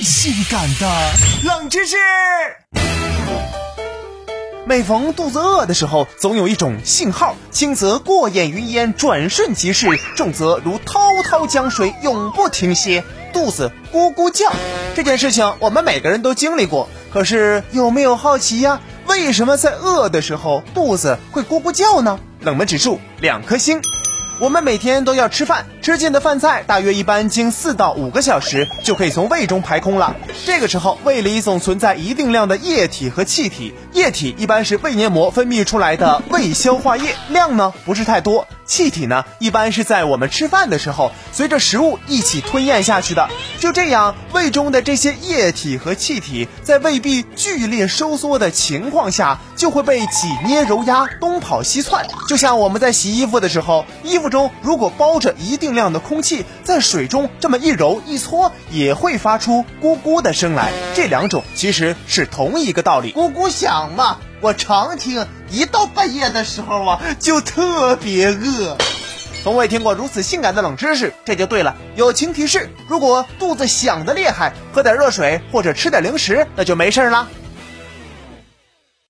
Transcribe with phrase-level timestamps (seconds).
[0.00, 1.12] 性感的
[1.44, 1.96] 冷知识。
[4.66, 13.04] 每逢肚子饿的时候，总有一种信号，轻则过眼云烟，转瞬即逝；重则如滔滔江水，永不停歇。
[13.32, 14.50] 肚子咕咕叫，
[14.94, 16.88] 这件事情我们每个人都经历过。
[17.12, 18.80] 可是有没有好奇呀？
[19.06, 22.18] 为什么在饿的时候肚子会咕咕叫呢？
[22.40, 23.82] 冷门指数两颗星。
[24.40, 30.16] 我们每天都要吃饭，吃进的饭菜大约一般经四到五个小时就可以从胃中排空了。
[30.44, 38.46] 这个时候，胃里总存在一定量的液体和气体，液体一般是胃黏膜分泌出来的胃消化液，量呢不是太多。
[38.64, 43.28] 气体呢，一般是在我们吃饭的时候，随着食物一起吞咽下去的。
[43.60, 52.06] 就这样，胃中的这些液体和气体，在胃壁剧烈收缩的情况下，就会被挤捏揉压，东跑西窜。
[52.28, 60.72] 就像我们在洗衣服的时候，衣服中如果包着一定量的空气，在水中这么一揉一搓，也会发出咕咕的声来。
[60.94, 64.18] 这两种其实是同一个道理，咕咕响嘛。
[64.44, 68.76] 我常听，一到半夜的时候啊，就特别饿。
[69.42, 71.74] 从未听过如此性感的冷知识，这就对了。
[71.96, 77.26] 友情提示：如果肚子响的厉害，喝点热水或者吃点零食，那就没事了。